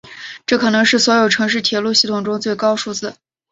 [0.47, 3.13] 这可能是所有城市铁路系统中的最高数字。